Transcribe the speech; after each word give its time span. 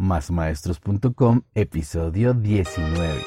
másmaestros.com, 0.00 1.42
episodio 1.54 2.32
19. 2.32 3.20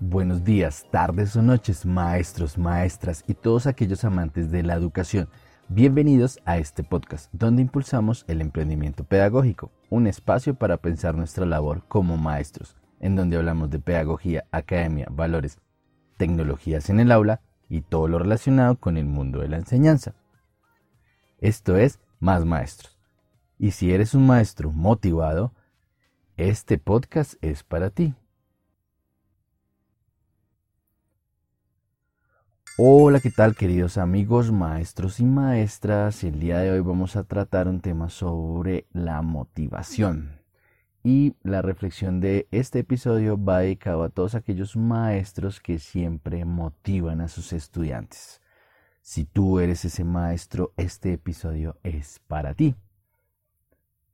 Buenos 0.00 0.42
días, 0.42 0.84
tardes 0.90 1.36
o 1.36 1.42
noches, 1.42 1.86
maestros, 1.86 2.58
maestras 2.58 3.22
y 3.28 3.34
todos 3.34 3.68
aquellos 3.68 4.04
amantes 4.04 4.50
de 4.50 4.64
la 4.64 4.74
educación. 4.74 5.28
Bienvenidos 5.74 6.38
a 6.44 6.58
este 6.58 6.84
podcast 6.84 7.32
donde 7.32 7.62
impulsamos 7.62 8.26
el 8.28 8.42
emprendimiento 8.42 9.04
pedagógico, 9.04 9.70
un 9.88 10.06
espacio 10.06 10.54
para 10.54 10.76
pensar 10.76 11.14
nuestra 11.14 11.46
labor 11.46 11.82
como 11.88 12.18
maestros, 12.18 12.76
en 13.00 13.16
donde 13.16 13.38
hablamos 13.38 13.70
de 13.70 13.78
pedagogía, 13.78 14.44
academia, 14.50 15.06
valores, 15.10 15.60
tecnologías 16.18 16.90
en 16.90 17.00
el 17.00 17.10
aula 17.10 17.40
y 17.70 17.80
todo 17.80 18.06
lo 18.06 18.18
relacionado 18.18 18.76
con 18.76 18.98
el 18.98 19.06
mundo 19.06 19.40
de 19.40 19.48
la 19.48 19.56
enseñanza. 19.56 20.14
Esto 21.38 21.78
es 21.78 22.00
Más 22.20 22.44
Maestros. 22.44 23.00
Y 23.58 23.70
si 23.70 23.94
eres 23.94 24.12
un 24.12 24.26
maestro 24.26 24.72
motivado, 24.72 25.54
este 26.36 26.76
podcast 26.76 27.36
es 27.40 27.62
para 27.62 27.88
ti. 27.88 28.14
Hola, 32.78 33.20
¿qué 33.20 33.30
tal 33.30 33.54
queridos 33.54 33.98
amigos, 33.98 34.50
maestros 34.50 35.20
y 35.20 35.26
maestras? 35.26 36.24
El 36.24 36.40
día 36.40 36.58
de 36.58 36.70
hoy 36.70 36.80
vamos 36.80 37.16
a 37.16 37.24
tratar 37.24 37.68
un 37.68 37.80
tema 37.80 38.08
sobre 38.08 38.86
la 38.94 39.20
motivación. 39.20 40.40
Y 41.04 41.34
la 41.42 41.60
reflexión 41.60 42.20
de 42.20 42.48
este 42.50 42.78
episodio 42.78 43.36
va 43.36 43.58
dedicado 43.58 44.04
a 44.04 44.08
todos 44.08 44.34
aquellos 44.34 44.74
maestros 44.74 45.60
que 45.60 45.78
siempre 45.78 46.46
motivan 46.46 47.20
a 47.20 47.28
sus 47.28 47.52
estudiantes. 47.52 48.40
Si 49.02 49.26
tú 49.26 49.60
eres 49.60 49.84
ese 49.84 50.04
maestro, 50.04 50.72
este 50.78 51.12
episodio 51.12 51.76
es 51.82 52.20
para 52.26 52.54
ti. 52.54 52.74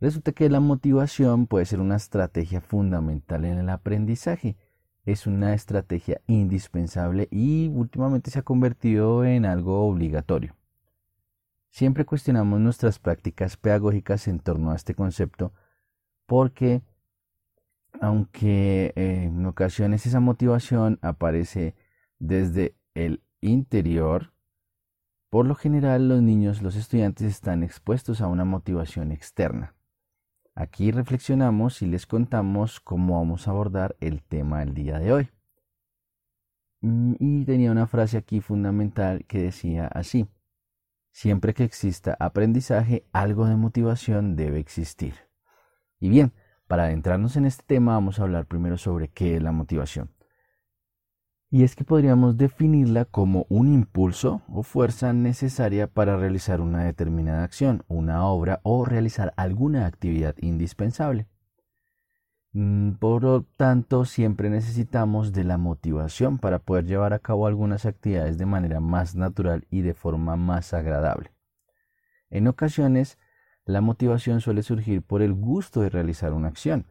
Resulta 0.00 0.33
que 0.33 0.50
la 0.50 0.59
motivación 0.59 1.47
puede 1.47 1.65
ser 1.65 1.78
una 1.78 1.95
estrategia 1.95 2.61
fundamental 2.61 3.45
en 3.45 3.59
el 3.59 3.69
aprendizaje 3.69 4.56
es 5.12 5.27
una 5.27 5.55
estrategia 5.55 6.20
indispensable 6.27 7.28
y 7.31 7.69
últimamente 7.69 8.31
se 8.31 8.41
ha 8.41 8.42
convertido 8.42 9.25
en 9.25 9.47
algo 9.47 9.87
obligatorio. 9.89 10.55
Siempre 11.70 12.05
cuestionamos 12.05 12.61
nuestras 12.61 12.98
prácticas 12.98 13.56
pedagógicas 13.56 14.28
en 14.28 14.39
torno 14.39 14.70
a 14.70 14.77
este 14.77 14.95
concepto 14.95 15.55
porque 16.27 16.83
aunque 18.03 18.92
eh, 18.97 19.25
en 19.25 19.47
ocasiones 19.47 20.05
esa 20.05 20.20
motivación 20.20 20.98
aparece 21.00 21.75
desde 22.19 22.75
el 22.95 23.22
interior, 23.41 24.34
por 25.31 25.47
lo 25.47 25.55
general 25.55 26.09
los 26.09 26.20
niños, 26.20 26.61
los 26.61 26.77
estudiantes 26.77 27.27
están 27.27 27.62
expuestos 27.62 28.20
a 28.20 28.27
una 28.27 28.45
motivación 28.45 29.11
externa. 29.11 29.75
Aquí 30.61 30.91
reflexionamos 30.91 31.83
y 31.83 31.87
les 31.87 32.05
contamos 32.05 32.81
cómo 32.81 33.19
vamos 33.20 33.47
a 33.47 33.53
abordar 33.53 33.95
el 34.01 34.25
tema 34.25 34.59
del 34.59 34.75
día 34.75 34.98
de 34.98 35.12
hoy. 35.12 35.31
Mm, 36.81 37.15
y 37.20 37.45
tenía 37.45 37.70
una 37.70 37.87
frase 37.87 38.17
aquí 38.17 38.41
fundamental 38.41 39.25
que 39.27 39.41
decía 39.41 39.87
así, 39.87 40.27
siempre 41.12 41.55
que 41.55 41.62
exista 41.62 42.17
aprendizaje, 42.19 43.06
algo 43.12 43.47
de 43.47 43.55
motivación 43.55 44.34
debe 44.34 44.59
existir. 44.59 45.15
Y 46.00 46.09
bien, 46.09 46.33
para 46.67 46.87
adentrarnos 46.87 47.37
en 47.37 47.45
este 47.45 47.62
tema 47.65 47.93
vamos 47.93 48.19
a 48.19 48.25
hablar 48.25 48.47
primero 48.47 48.78
sobre 48.78 49.06
qué 49.06 49.37
es 49.37 49.43
la 49.43 49.53
motivación 49.53 50.11
y 51.51 51.65
es 51.65 51.77
que 51.77 51.85
podríamos 51.85 52.37
definirla 52.37 53.07
como 53.07 53.47
un 53.49 53.73
impulso 53.73 54.43
o 54.49 54.63
fuerza 54.63 55.12
necesaria 55.12 55.87
para 55.87 56.17
realizar 56.17 56.61
una 56.61 56.84
determinada 56.84 57.43
acción, 57.43 57.84
una 57.89 58.25
obra 58.25 58.61
o 58.62 58.84
realizar 58.84 59.33
alguna 59.37 59.87
actividad 59.87 60.34
indispensable. 60.41 61.27
Mm, 62.53 62.93
por 62.93 63.22
lo 63.22 63.43
tanto, 63.56 64.05
siempre 64.05 64.50
necesitamos 64.50 65.33
de 65.33 65.45
la 65.45 65.59
motivación 65.59 66.39
para 66.39 66.59
poder 66.59 66.84
llevar 66.84 67.12
a 67.12 67.19
cabo 67.19 67.47
algunas 67.47 67.87
actividades 67.87 68.37
de 68.37 68.47
manera 68.47 68.81
más 68.81 69.15
natural 69.15 69.67
y 69.71 69.81
de 69.83 69.95
forma 69.95 70.37
más 70.37 70.75
agradable. 70.75 71.33
En 72.31 72.47
ocasiones, 72.47 73.19
la 73.65 73.81
motivación 73.81 74.41
suele 74.41 74.62
surgir 74.62 75.03
por 75.03 75.22
el 75.22 75.34
gusto 75.34 75.81
de 75.81 75.91
realizar 75.91 76.33
una 76.33 76.49
acción, 76.49 76.87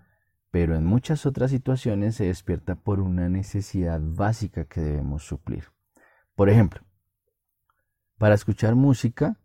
pero 0.60 0.76
en 0.76 0.86
muchas 0.86 1.28
otras 1.28 1.52
situaciones 1.52 2.16
se 2.16 2.26
despierta 2.26 2.74
por 2.74 3.00
una 3.00 3.30
necesidad 3.30 4.02
básica 4.02 4.66
que 4.66 4.82
debemos 4.82 5.22
suplir. 5.22 5.66
Por 6.34 6.50
ejemplo, 6.50 6.82
para 8.18 8.34
escuchar 8.34 8.74
música 8.74 9.40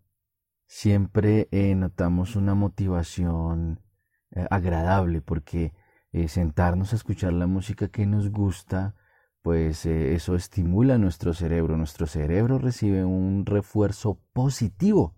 siempre 0.64 1.48
eh, 1.50 1.74
notamos 1.74 2.34
una 2.34 2.54
motivación 2.54 3.82
eh, 4.30 4.46
agradable 4.48 5.20
porque 5.20 5.74
eh, 6.12 6.28
sentarnos 6.28 6.94
a 6.94 6.96
escuchar 6.96 7.34
la 7.34 7.46
música 7.46 7.88
que 7.88 8.06
nos 8.06 8.30
gusta, 8.30 8.94
pues 9.42 9.84
eso 9.84 10.34
estimula 10.34 10.96
nuestro 10.96 11.34
cerebro. 11.34 11.76
Nuestro 11.76 12.06
cerebro 12.06 12.56
recibe 12.56 13.04
un 13.04 13.44
refuerzo 13.44 14.18
positivo. 14.32 15.14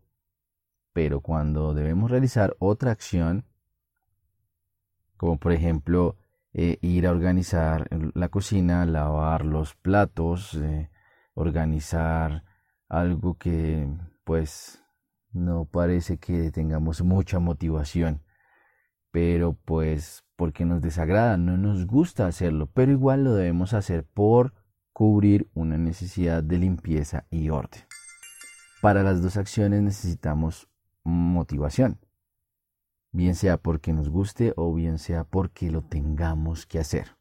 Pero 0.93 1.21
cuando 1.21 1.72
debemos 1.72 2.11
realizar 2.11 2.56
otra 2.59 2.91
acción, 2.91 3.47
como 5.17 5.39
por 5.39 5.53
ejemplo 5.53 6.17
eh, 6.53 6.79
ir 6.83 7.07
a 7.07 7.11
organizar 7.11 7.89
la 8.15 8.29
cocina, 8.29 8.87
lavar 8.87 9.45
los 9.45 9.75
platos, 9.75 10.55
eh, 10.55 10.89
organizar 11.35 12.45
algo 12.89 13.37
que 13.39 13.89
pues 14.25 14.83
no 15.33 15.65
parece 15.65 16.19
que 16.19 16.53
tengamos 16.53 17.03
mucha 17.03 17.41
motivación, 17.41 18.23
pero 19.11 19.55
pues 19.65 20.25
porque 20.37 20.65
nos 20.65 20.81
desagrada, 20.81 21.37
no 21.37 21.57
nos 21.57 21.87
gusta 21.87 22.27
hacerlo, 22.27 22.67
pero 22.73 22.93
igual 22.93 23.25
lo 23.25 23.35
debemos 23.35 23.75
hacer 23.75 24.05
por 24.05 24.55
cubrir 24.93 25.51
una 25.55 25.77
necesidad 25.77 26.43
de 26.43 26.59
limpieza 26.59 27.27
y 27.31 27.51
orden. 27.51 27.83
Para 28.81 29.03
las 29.03 29.23
dos 29.23 29.37
acciones 29.37 29.83
necesitamos 29.83 30.69
motivación 31.03 31.99
bien 33.15 33.37
sea 33.37 33.59
porque 33.59 33.93
nos 33.93 34.09
guste 34.09 34.53
o 34.57 34.75
bien 34.75 34.99
sea 34.99 35.23
porque 35.23 35.71
lo 35.71 35.83
tengamos 35.83 36.67
que 36.67 36.81
hacer. 36.81 37.17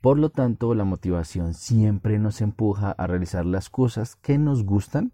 Por 0.00 0.18
lo 0.18 0.30
tanto, 0.30 0.74
la 0.74 0.84
motivación 0.84 1.54
siempre 1.54 2.18
nos 2.18 2.40
empuja 2.40 2.90
a 2.90 3.06
realizar 3.06 3.46
las 3.46 3.70
cosas 3.70 4.16
que 4.16 4.38
nos 4.38 4.64
gustan, 4.64 5.12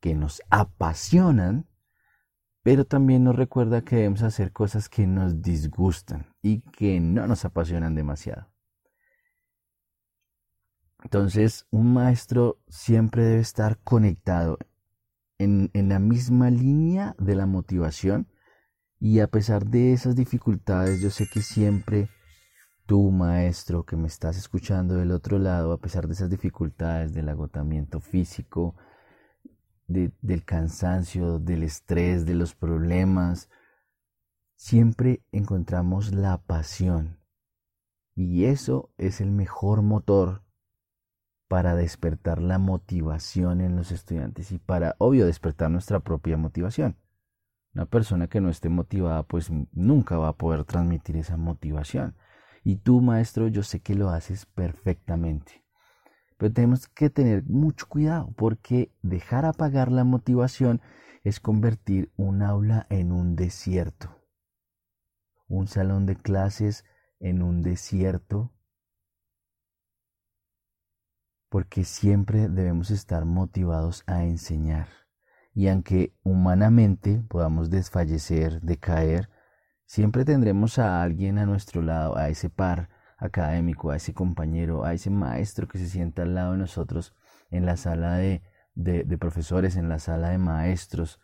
que 0.00 0.14
nos 0.14 0.42
apasionan, 0.48 1.68
pero 2.62 2.86
también 2.86 3.24
nos 3.24 3.34
recuerda 3.34 3.82
que 3.82 3.96
debemos 3.96 4.22
hacer 4.22 4.52
cosas 4.52 4.88
que 4.88 5.08
nos 5.08 5.42
disgustan 5.42 6.32
y 6.40 6.60
que 6.60 7.00
no 7.00 7.26
nos 7.26 7.44
apasionan 7.44 7.96
demasiado. 7.96 8.48
Entonces, 11.02 11.66
un 11.70 11.92
maestro 11.92 12.60
siempre 12.68 13.24
debe 13.24 13.40
estar 13.40 13.78
conectado 13.78 14.58
en, 15.38 15.70
en 15.74 15.88
la 15.88 15.98
misma 15.98 16.50
línea 16.50 17.16
de 17.18 17.34
la 17.34 17.46
motivación 17.46 18.28
y 19.04 19.20
a 19.20 19.26
pesar 19.26 19.66
de 19.66 19.92
esas 19.92 20.16
dificultades, 20.16 21.02
yo 21.02 21.10
sé 21.10 21.28
que 21.30 21.42
siempre 21.42 22.08
tú, 22.86 23.10
maestro, 23.10 23.84
que 23.84 23.96
me 23.96 24.06
estás 24.06 24.38
escuchando 24.38 24.94
del 24.94 25.10
otro 25.10 25.38
lado, 25.38 25.74
a 25.74 25.78
pesar 25.78 26.06
de 26.06 26.14
esas 26.14 26.30
dificultades, 26.30 27.12
del 27.12 27.28
agotamiento 27.28 28.00
físico, 28.00 28.76
del 29.88 30.44
cansancio, 30.46 31.38
del 31.38 31.64
estrés, 31.64 32.24
de 32.24 32.32
los 32.32 32.54
problemas, 32.54 33.50
siempre 34.56 35.22
encontramos 35.32 36.14
la 36.14 36.38
pasión. 36.38 37.18
Y 38.14 38.46
eso 38.46 38.90
es 38.96 39.20
el 39.20 39.32
mejor 39.32 39.82
motor 39.82 40.44
para 41.46 41.76
despertar 41.76 42.40
la 42.40 42.58
motivación 42.58 43.60
en 43.60 43.76
los 43.76 43.92
estudiantes 43.92 44.50
y 44.50 44.58
para, 44.58 44.96
obvio, 44.96 45.26
despertar 45.26 45.70
nuestra 45.70 46.00
propia 46.00 46.38
motivación. 46.38 46.96
Una 47.74 47.86
persona 47.86 48.28
que 48.28 48.40
no 48.40 48.50
esté 48.50 48.68
motivada, 48.68 49.24
pues 49.24 49.50
nunca 49.72 50.16
va 50.16 50.28
a 50.28 50.36
poder 50.36 50.64
transmitir 50.64 51.16
esa 51.16 51.36
motivación. 51.36 52.16
Y 52.62 52.76
tú, 52.76 53.00
maestro, 53.00 53.48
yo 53.48 53.64
sé 53.64 53.80
que 53.80 53.96
lo 53.96 54.10
haces 54.10 54.46
perfectamente. 54.46 55.64
Pero 56.38 56.52
tenemos 56.52 56.86
que 56.86 57.10
tener 57.10 57.44
mucho 57.44 57.86
cuidado 57.88 58.32
porque 58.36 58.92
dejar 59.02 59.44
apagar 59.44 59.90
la 59.90 60.04
motivación 60.04 60.80
es 61.24 61.40
convertir 61.40 62.12
un 62.16 62.42
aula 62.42 62.86
en 62.90 63.10
un 63.10 63.34
desierto. 63.34 64.22
Un 65.48 65.66
salón 65.66 66.06
de 66.06 66.14
clases 66.14 66.84
en 67.18 67.42
un 67.42 67.62
desierto. 67.62 68.52
Porque 71.48 71.84
siempre 71.84 72.48
debemos 72.48 72.90
estar 72.90 73.24
motivados 73.24 74.04
a 74.06 74.24
enseñar 74.24 75.03
y 75.54 75.68
aunque 75.68 76.14
humanamente 76.22 77.22
podamos 77.28 77.70
desfallecer, 77.70 78.60
decaer, 78.60 79.28
Siempre 79.86 80.24
tendremos 80.24 80.78
a 80.78 81.02
alguien 81.02 81.38
a 81.38 81.46
nuestro 81.46 81.82
lado, 81.82 82.16
a 82.16 82.28
ese 82.28 82.48
par 82.50 82.88
académico, 83.18 83.90
a 83.90 83.96
ese 83.96 84.14
compañero, 84.14 84.84
a 84.84 84.94
ese 84.94 85.10
maestro 85.10 85.68
que 85.68 85.78
se 85.78 85.88
sienta 85.88 86.22
al 86.22 86.34
lado 86.34 86.52
de 86.52 86.58
nosotros 86.58 87.14
en 87.50 87.66
la 87.66 87.76
sala 87.76 88.16
de, 88.16 88.42
de, 88.74 89.18
profesores, 89.18 89.76
en 89.76 89.88
la 89.88 89.98
sala 89.98 90.30
de 90.30 90.38
maestros, 90.38 91.20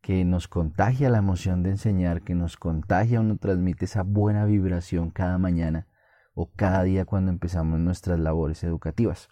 que 0.00 0.24
nos 0.24 0.48
contagia 0.48 1.10
la 1.10 1.18
emoción 1.18 1.62
de 1.62 1.70
enseñar, 1.70 2.22
que 2.22 2.34
nos 2.34 2.56
contagia 2.56 3.20
o 3.20 3.22
nos 3.22 3.38
transmite 3.40 3.84
esa 3.84 4.02
buena 4.02 4.44
vibración 4.46 5.10
cada 5.10 5.38
mañana 5.38 5.86
o 6.34 6.50
cada 6.50 6.82
día 6.84 7.04
cuando 7.04 7.30
empezamos 7.30 7.78
nuestras 7.78 8.18
labores 8.18 8.64
educativas. 8.64 9.28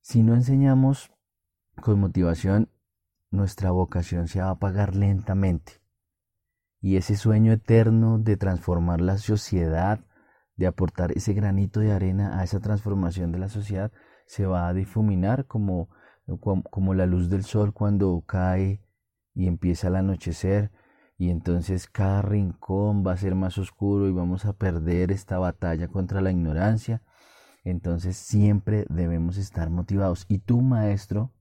Si 0.00 0.22
no 0.22 0.34
enseñamos 0.34 1.12
con 1.80 2.00
motivación, 2.00 2.70
nuestra 3.30 3.70
vocación 3.70 4.28
se 4.28 4.40
va 4.40 4.48
a 4.48 4.50
apagar 4.52 4.94
lentamente. 4.94 5.80
Y 6.80 6.96
ese 6.96 7.16
sueño 7.16 7.52
eterno 7.52 8.18
de 8.18 8.36
transformar 8.36 9.00
la 9.00 9.18
sociedad, 9.18 10.00
de 10.56 10.66
aportar 10.66 11.12
ese 11.12 11.34
granito 11.34 11.80
de 11.80 11.92
arena 11.92 12.38
a 12.38 12.44
esa 12.44 12.60
transformación 12.60 13.32
de 13.32 13.38
la 13.38 13.48
sociedad, 13.48 13.92
se 14.26 14.46
va 14.46 14.68
a 14.68 14.74
difuminar 14.74 15.46
como, 15.46 15.88
como 16.70 16.94
la 16.94 17.06
luz 17.06 17.28
del 17.28 17.44
sol 17.44 17.72
cuando 17.72 18.22
cae 18.26 18.82
y 19.34 19.46
empieza 19.46 19.88
el 19.88 19.96
anochecer 19.96 20.70
y 21.18 21.30
entonces 21.30 21.88
cada 21.88 22.22
rincón 22.22 23.04
va 23.04 23.12
a 23.12 23.16
ser 23.16 23.34
más 23.34 23.58
oscuro 23.58 24.08
y 24.08 24.12
vamos 24.12 24.44
a 24.44 24.52
perder 24.52 25.10
esta 25.10 25.38
batalla 25.38 25.88
contra 25.88 26.20
la 26.20 26.30
ignorancia. 26.30 27.02
Entonces 27.64 28.16
siempre 28.16 28.86
debemos 28.88 29.36
estar 29.36 29.68
motivados. 29.68 30.26
Y 30.28 30.38
tú, 30.38 30.60
maestro, 30.60 31.32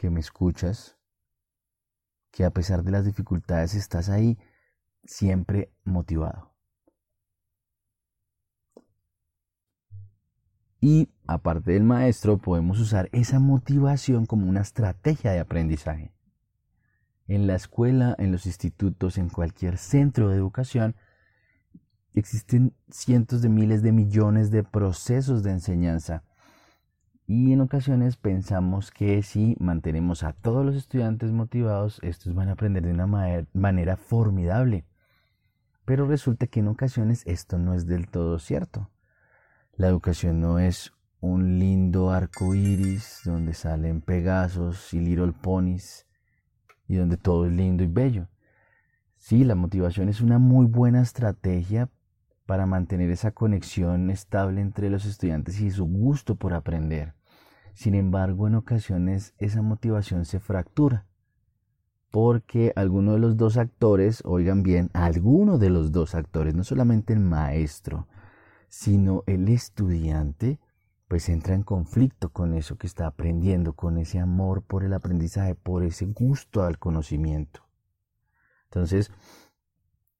que 0.00 0.08
me 0.08 0.20
escuchas, 0.20 0.96
que 2.30 2.46
a 2.46 2.50
pesar 2.50 2.82
de 2.84 2.90
las 2.90 3.04
dificultades 3.04 3.74
estás 3.74 4.08
ahí 4.08 4.38
siempre 5.04 5.74
motivado. 5.84 6.54
Y 10.80 11.10
aparte 11.26 11.72
del 11.72 11.84
maestro, 11.84 12.38
podemos 12.38 12.80
usar 12.80 13.10
esa 13.12 13.40
motivación 13.40 14.24
como 14.24 14.48
una 14.48 14.62
estrategia 14.62 15.32
de 15.32 15.40
aprendizaje. 15.40 16.14
En 17.26 17.46
la 17.46 17.54
escuela, 17.54 18.16
en 18.18 18.32
los 18.32 18.46
institutos, 18.46 19.18
en 19.18 19.28
cualquier 19.28 19.76
centro 19.76 20.30
de 20.30 20.36
educación, 20.36 20.96
existen 22.14 22.74
cientos 22.88 23.42
de 23.42 23.50
miles 23.50 23.82
de 23.82 23.92
millones 23.92 24.50
de 24.50 24.64
procesos 24.64 25.42
de 25.42 25.50
enseñanza 25.50 26.24
y 27.32 27.52
en 27.52 27.60
ocasiones 27.60 28.16
pensamos 28.16 28.90
que 28.90 29.22
si 29.22 29.56
mantenemos 29.60 30.24
a 30.24 30.32
todos 30.32 30.66
los 30.66 30.74
estudiantes 30.74 31.30
motivados, 31.30 32.00
estos 32.02 32.34
van 32.34 32.48
a 32.48 32.54
aprender 32.54 32.82
de 32.84 32.90
una 32.90 33.06
manera 33.52 33.96
formidable. 33.96 34.84
Pero 35.84 36.08
resulta 36.08 36.48
que 36.48 36.58
en 36.58 36.66
ocasiones 36.66 37.22
esto 37.28 37.56
no 37.56 37.72
es 37.72 37.86
del 37.86 38.08
todo 38.08 38.40
cierto. 38.40 38.90
La 39.76 39.86
educación 39.86 40.40
no 40.40 40.58
es 40.58 40.92
un 41.20 41.60
lindo 41.60 42.10
arco 42.10 42.52
iris 42.52 43.20
donde 43.24 43.54
salen 43.54 44.00
Pegasos 44.00 44.92
y 44.92 44.98
Little 44.98 45.32
Ponies 45.40 46.08
y 46.88 46.96
donde 46.96 47.16
todo 47.16 47.46
es 47.46 47.52
lindo 47.52 47.84
y 47.84 47.86
bello. 47.86 48.26
Sí, 49.18 49.44
la 49.44 49.54
motivación 49.54 50.08
es 50.08 50.20
una 50.20 50.40
muy 50.40 50.66
buena 50.66 51.00
estrategia 51.00 51.90
para 52.44 52.66
mantener 52.66 53.08
esa 53.12 53.30
conexión 53.30 54.10
estable 54.10 54.60
entre 54.60 54.90
los 54.90 55.04
estudiantes 55.04 55.60
y 55.60 55.70
su 55.70 55.84
gusto 55.84 56.34
por 56.34 56.54
aprender. 56.54 57.19
Sin 57.74 57.94
embargo, 57.94 58.46
en 58.46 58.56
ocasiones 58.56 59.34
esa 59.38 59.62
motivación 59.62 60.24
se 60.24 60.40
fractura 60.40 61.06
porque 62.10 62.72
alguno 62.74 63.12
de 63.12 63.20
los 63.20 63.36
dos 63.36 63.56
actores, 63.56 64.22
oigan 64.24 64.62
bien, 64.62 64.90
alguno 64.92 65.58
de 65.58 65.70
los 65.70 65.92
dos 65.92 66.14
actores, 66.14 66.54
no 66.54 66.64
solamente 66.64 67.12
el 67.12 67.20
maestro, 67.20 68.08
sino 68.68 69.22
el 69.26 69.48
estudiante, 69.48 70.58
pues 71.08 71.28
entra 71.28 71.54
en 71.54 71.62
conflicto 71.62 72.30
con 72.30 72.54
eso 72.54 72.76
que 72.76 72.86
está 72.86 73.06
aprendiendo, 73.06 73.74
con 73.74 73.98
ese 73.98 74.18
amor 74.18 74.62
por 74.62 74.84
el 74.84 74.92
aprendizaje, 74.92 75.54
por 75.54 75.82
ese 75.82 76.06
gusto 76.06 76.62
al 76.62 76.78
conocimiento. 76.78 77.62
Entonces, 78.64 79.10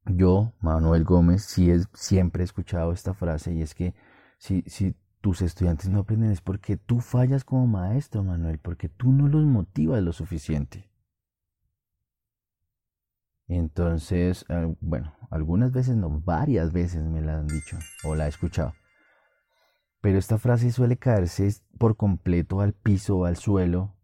yo, 0.04 0.52
Manuel 0.60 1.04
Gómez, 1.04 1.44
sí 1.44 1.70
es, 1.70 1.88
siempre 1.92 2.42
he 2.42 2.44
escuchado 2.44 2.92
esta 2.92 3.14
frase 3.14 3.52
y 3.52 3.62
es 3.62 3.74
que 3.74 3.94
si, 4.38 4.62
si 4.66 4.96
tus 5.20 5.42
estudiantes 5.42 5.88
no 5.88 6.00
aprenden 6.00 6.30
es 6.30 6.40
porque 6.40 6.76
tú 6.76 7.00
fallas 7.00 7.44
como 7.44 7.66
maestro, 7.66 8.24
Manuel, 8.24 8.58
porque 8.58 8.88
tú 8.88 9.12
no 9.12 9.28
los 9.28 9.44
motivas 9.44 10.02
lo 10.02 10.12
suficiente. 10.12 10.90
Entonces, 13.46 14.46
eh, 14.48 14.74
bueno, 14.80 15.12
algunas 15.30 15.72
veces 15.72 15.96
no, 15.96 16.08
varias 16.08 16.72
veces 16.72 17.04
me 17.04 17.20
la 17.20 17.38
han 17.38 17.48
dicho 17.48 17.78
o 18.04 18.14
la 18.14 18.26
he 18.26 18.28
escuchado. 18.28 18.74
Pero 20.00 20.18
esta 20.18 20.38
frase 20.38 20.70
suele 20.70 20.96
caerse 20.96 21.52
por 21.76 21.96
completo 21.96 22.60
al 22.60 22.72
piso 22.72 23.24
al 23.24 23.36
suelo, 23.36 23.96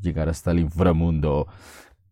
llegar 0.00 0.28
hasta 0.28 0.50
el 0.50 0.60
inframundo, 0.60 1.46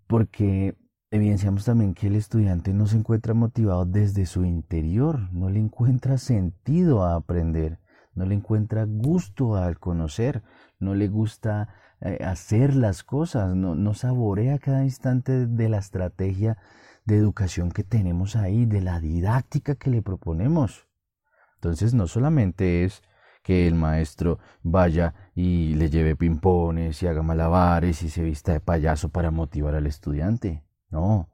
porque 0.06 0.76
evidenciamos 1.10 1.64
también 1.64 1.94
que 1.94 2.06
el 2.08 2.14
estudiante 2.14 2.72
no 2.72 2.86
se 2.86 2.98
encuentra 2.98 3.34
motivado 3.34 3.84
desde 3.86 4.26
su 4.26 4.44
interior, 4.44 5.32
no 5.32 5.48
le 5.50 5.58
encuentra 5.58 6.18
sentido 6.18 7.04
a 7.04 7.14
aprender 7.14 7.80
no 8.16 8.24
le 8.24 8.34
encuentra 8.34 8.84
gusto 8.88 9.56
al 9.56 9.78
conocer, 9.78 10.42
no 10.80 10.94
le 10.94 11.06
gusta 11.06 11.68
eh, 12.00 12.18
hacer 12.24 12.74
las 12.74 13.04
cosas, 13.04 13.54
no, 13.54 13.74
no 13.74 13.94
saborea 13.94 14.58
cada 14.58 14.82
instante 14.82 15.46
de 15.46 15.68
la 15.68 15.78
estrategia 15.78 16.58
de 17.04 17.16
educación 17.16 17.70
que 17.70 17.84
tenemos 17.84 18.34
ahí, 18.34 18.66
de 18.66 18.80
la 18.80 19.00
didáctica 19.00 19.76
que 19.76 19.90
le 19.90 20.02
proponemos. 20.02 20.88
Entonces 21.56 21.94
no 21.94 22.06
solamente 22.06 22.84
es 22.84 23.02
que 23.42 23.68
el 23.68 23.74
maestro 23.74 24.38
vaya 24.62 25.14
y 25.34 25.74
le 25.74 25.88
lleve 25.88 26.16
pimpones 26.16 27.02
y 27.02 27.06
haga 27.06 27.22
malabares 27.22 28.02
y 28.02 28.08
se 28.08 28.22
vista 28.22 28.52
de 28.52 28.60
payaso 28.60 29.10
para 29.10 29.30
motivar 29.30 29.74
al 29.74 29.86
estudiante. 29.86 30.64
No, 30.90 31.30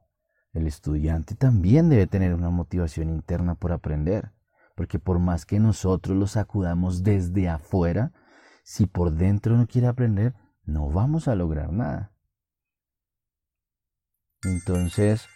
el 0.51 0.67
estudiante 0.67 1.33
también 1.33 1.89
debe 1.89 2.07
tener 2.07 2.33
una 2.33 2.49
motivación 2.49 3.09
interna 3.09 3.55
por 3.55 3.71
aprender 3.71 4.31
porque 4.75 4.99
por 4.99 5.19
más 5.19 5.45
que 5.45 5.59
nosotros 5.59 6.17
lo 6.17 6.27
sacudamos 6.27 7.03
desde 7.03 7.49
afuera, 7.49 8.11
si 8.63 8.85
por 8.85 9.11
dentro 9.11 9.57
no 9.57 9.67
quiere 9.67 9.87
aprender, 9.87 10.33
no 10.65 10.89
vamos 10.89 11.27
a 11.27 11.35
lograr 11.35 11.71
nada. 11.71 12.13
Entonces, 14.43 15.27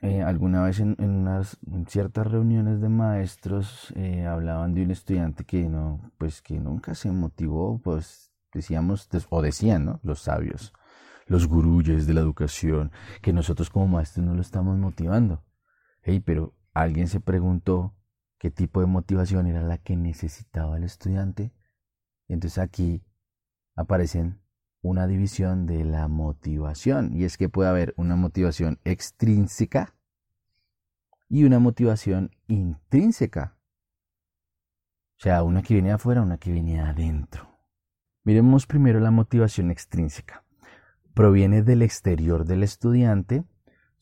eh, 0.00 0.22
alguna 0.22 0.62
vez 0.62 0.80
en, 0.80 0.96
unas 0.98 1.58
ciertas 1.88 2.26
reuniones 2.26 2.80
de 2.80 2.88
maestros 2.88 3.92
eh, 3.96 4.26
hablaban 4.26 4.74
de 4.74 4.82
un 4.82 4.90
estudiante 4.90 5.44
que 5.44 5.68
no, 5.68 6.12
pues 6.18 6.42
que 6.42 6.58
nunca 6.58 6.94
se 6.94 7.10
motivó, 7.10 7.80
pues 7.82 8.30
decíamos 8.52 9.08
o 9.30 9.42
decían, 9.42 9.84
¿no? 9.86 10.00
Los 10.02 10.20
sabios, 10.20 10.72
los 11.26 11.46
gurúes 11.46 12.06
de 12.06 12.14
la 12.14 12.20
educación, 12.20 12.92
que 13.22 13.32
nosotros 13.32 13.70
como 13.70 13.88
maestros 13.88 14.26
no 14.26 14.34
lo 14.34 14.40
estamos 14.40 14.78
motivando. 14.78 15.42
Hey, 16.02 16.20
pero 16.20 16.54
alguien 16.74 17.08
se 17.08 17.20
preguntó 17.20 17.94
qué 18.44 18.50
tipo 18.50 18.80
de 18.80 18.86
motivación 18.86 19.46
era 19.46 19.62
la 19.62 19.78
que 19.78 19.96
necesitaba 19.96 20.76
el 20.76 20.84
estudiante. 20.84 21.50
Entonces 22.28 22.58
aquí 22.58 23.02
aparecen 23.74 24.38
una 24.82 25.06
división 25.06 25.64
de 25.64 25.82
la 25.82 26.08
motivación 26.08 27.16
y 27.16 27.24
es 27.24 27.38
que 27.38 27.48
puede 27.48 27.70
haber 27.70 27.94
una 27.96 28.16
motivación 28.16 28.80
extrínseca 28.84 29.94
y 31.30 31.44
una 31.44 31.58
motivación 31.58 32.36
intrínseca. 32.46 33.56
O 35.18 35.22
sea, 35.22 35.42
una 35.42 35.62
que 35.62 35.72
viene 35.72 35.88
de 35.88 35.94
afuera, 35.94 36.20
una 36.20 36.36
que 36.36 36.52
viene 36.52 36.74
de 36.74 36.80
adentro. 36.80 37.48
Miremos 38.24 38.66
primero 38.66 39.00
la 39.00 39.10
motivación 39.10 39.70
extrínseca. 39.70 40.44
Proviene 41.14 41.62
del 41.62 41.80
exterior 41.80 42.44
del 42.44 42.62
estudiante 42.62 43.46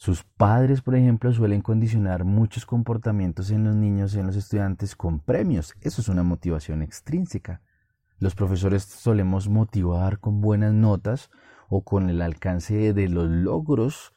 sus 0.02 0.25
padres, 0.25 0.82
por 0.82 0.97
ejemplo, 0.97 1.32
suelen 1.32 1.61
condicionar 1.61 2.25
muchos 2.25 2.66
comportamientos 2.66 3.52
en 3.52 3.62
los 3.62 3.76
niños 3.76 4.16
y 4.16 4.18
en 4.18 4.26
los 4.26 4.35
estudiantes 4.35 4.97
con 4.97 5.21
premios. 5.21 5.75
Eso 5.80 6.00
es 6.00 6.09
una 6.09 6.25
motivación 6.25 6.82
extrínseca. 6.82 7.62
Los 8.18 8.35
profesores 8.35 8.82
solemos 8.82 9.49
motivar 9.49 10.18
con 10.18 10.40
buenas 10.40 10.73
notas 10.75 11.30
o 11.68 11.85
con 11.85 12.11
el 12.11 12.21
alcance 12.21 12.92
de 12.92 13.09
los 13.09 13.30
logros, 13.30 14.12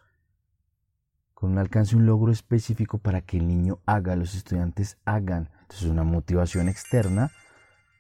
con 1.36 1.52
un 1.52 1.60
alcance, 1.60 1.96
un 1.96 2.08
logro 2.08 2.32
específico 2.32 2.98
para 2.98 3.22
que 3.22 3.38
el 3.38 3.48
niño 3.48 3.78
haga, 3.86 4.16
los 4.16 4.34
estudiantes 4.34 4.98
hagan. 5.06 5.52
Entonces, 5.62 5.88
una 5.88 6.04
motivación 6.04 6.68
externa. 6.68 7.30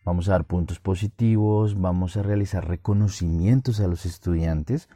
Vamos 0.04 0.28
a 0.28 0.32
dar 0.32 0.46
puntos 0.46 0.80
positivos, 0.80 1.80
vamos 1.80 2.18
a 2.18 2.24
realizar 2.24 2.68
reconocimientos 2.68 3.80
a 3.80 3.88
los 3.88 4.08
estudiantes 4.08 4.90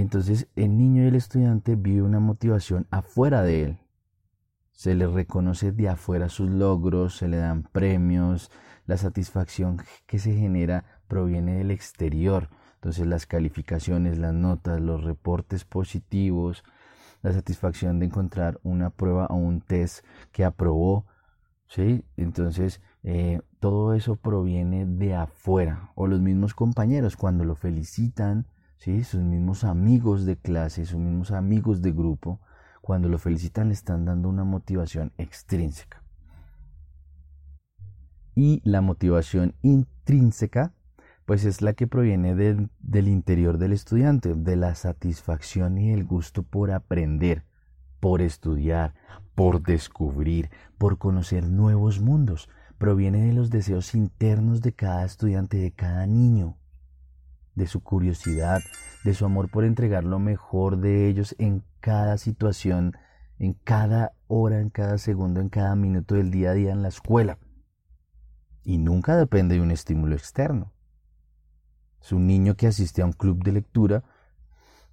entonces 0.00 0.48
el 0.56 0.76
niño 0.76 1.04
y 1.04 1.06
el 1.06 1.14
estudiante 1.14 1.76
vive 1.76 2.02
una 2.02 2.20
motivación 2.20 2.86
afuera 2.90 3.42
de 3.42 3.64
él. 3.64 3.78
Se 4.72 4.94
le 4.94 5.06
reconoce 5.06 5.70
de 5.70 5.88
afuera 5.88 6.28
sus 6.28 6.50
logros, 6.50 7.16
se 7.16 7.28
le 7.28 7.36
dan 7.36 7.62
premios, 7.62 8.50
la 8.86 8.96
satisfacción 8.96 9.78
que 10.06 10.18
se 10.18 10.34
genera 10.34 10.84
proviene 11.06 11.58
del 11.58 11.70
exterior. 11.70 12.48
Entonces 12.74 13.06
las 13.06 13.26
calificaciones, 13.26 14.18
las 14.18 14.34
notas, 14.34 14.80
los 14.80 15.04
reportes 15.04 15.64
positivos, 15.64 16.64
la 17.22 17.32
satisfacción 17.32 17.98
de 17.98 18.06
encontrar 18.06 18.60
una 18.62 18.90
prueba 18.90 19.26
o 19.26 19.36
un 19.36 19.62
test 19.62 20.04
que 20.30 20.44
aprobó, 20.44 21.06
¿sí? 21.66 22.04
Entonces, 22.18 22.82
eh, 23.02 23.40
todo 23.60 23.94
eso 23.94 24.16
proviene 24.16 24.84
de 24.84 25.14
afuera, 25.14 25.90
o 25.94 26.06
los 26.06 26.20
mismos 26.20 26.54
compañeros 26.54 27.16
cuando 27.16 27.44
lo 27.44 27.54
felicitan, 27.54 28.46
Sus 28.84 29.22
mismos 29.22 29.64
amigos 29.64 30.26
de 30.26 30.36
clase, 30.36 30.84
sus 30.84 30.98
mismos 30.98 31.30
amigos 31.30 31.80
de 31.80 31.90
grupo, 31.90 32.40
cuando 32.82 33.08
lo 33.08 33.18
felicitan 33.18 33.68
le 33.68 33.74
están 33.74 34.04
dando 34.04 34.28
una 34.28 34.44
motivación 34.44 35.12
extrínseca. 35.16 36.02
Y 38.34 38.60
la 38.62 38.82
motivación 38.82 39.54
intrínseca 39.62 40.74
pues 41.24 41.46
es 41.46 41.62
la 41.62 41.72
que 41.72 41.86
proviene 41.86 42.34
del 42.34 43.08
interior 43.08 43.56
del 43.56 43.72
estudiante, 43.72 44.34
de 44.34 44.56
la 44.56 44.74
satisfacción 44.74 45.78
y 45.78 45.90
el 45.92 46.04
gusto 46.04 46.42
por 46.42 46.70
aprender, 46.70 47.44
por 48.00 48.20
estudiar, 48.20 48.92
por 49.34 49.62
descubrir, 49.62 50.50
por 50.76 50.98
conocer 50.98 51.48
nuevos 51.48 52.00
mundos. 52.00 52.50
Proviene 52.76 53.22
de 53.22 53.32
los 53.32 53.48
deseos 53.48 53.94
internos 53.94 54.60
de 54.60 54.74
cada 54.74 55.06
estudiante, 55.06 55.56
de 55.56 55.70
cada 55.70 56.06
niño, 56.06 56.58
de 57.54 57.66
su 57.66 57.82
curiosidad, 57.82 58.62
de 59.04 59.14
su 59.14 59.24
amor 59.24 59.50
por 59.50 59.64
entregar 59.64 60.04
lo 60.04 60.18
mejor 60.18 60.78
de 60.78 61.08
ellos 61.08 61.34
en 61.38 61.62
cada 61.80 62.18
situación, 62.18 62.96
en 63.38 63.54
cada 63.54 64.12
hora, 64.26 64.60
en 64.60 64.70
cada 64.70 64.98
segundo, 64.98 65.40
en 65.40 65.48
cada 65.48 65.74
minuto 65.76 66.14
del 66.14 66.30
día 66.30 66.50
a 66.50 66.54
día 66.54 66.72
en 66.72 66.82
la 66.82 66.88
escuela. 66.88 67.38
Y 68.62 68.78
nunca 68.78 69.16
depende 69.16 69.56
de 69.56 69.60
un 69.60 69.70
estímulo 69.70 70.14
externo. 70.14 70.72
Es 72.00 72.12
un 72.12 72.26
niño 72.26 72.56
que 72.56 72.66
asiste 72.66 73.02
a 73.02 73.06
un 73.06 73.12
club 73.12 73.42
de 73.42 73.52
lectura 73.52 74.04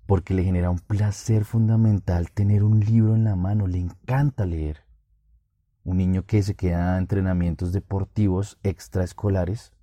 porque 0.05 0.33
le 0.33 0.43
genera 0.43 0.69
un 0.69 0.79
placer 0.79 1.45
fundamental 1.45 2.31
tener 2.31 2.63
un 2.63 2.79
libro 2.81 3.15
en 3.15 3.23
la 3.23 3.35
mano, 3.35 3.67
le 3.67 3.79
encanta 3.79 4.45
leer. 4.45 4.85
Un 5.83 5.97
niño 5.97 6.25
que 6.25 6.43
se 6.43 6.55
queda 6.55 6.95
a 6.95 6.97
entrenamientos 6.97 7.71
deportivos 7.71 8.59
extraescolares 8.63 9.73